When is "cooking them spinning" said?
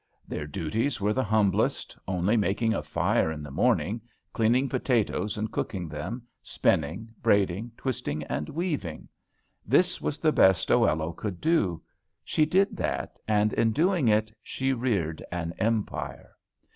5.51-7.09